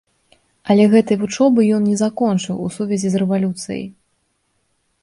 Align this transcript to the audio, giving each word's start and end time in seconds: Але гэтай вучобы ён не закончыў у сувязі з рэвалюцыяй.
Але 0.73 0.87
гэтай 0.93 1.19
вучобы 1.25 1.67
ён 1.75 1.85
не 1.91 1.97
закончыў 2.03 2.55
у 2.65 2.67
сувязі 2.79 3.07
з 3.13 3.23
рэвалюцыяй. 3.25 3.87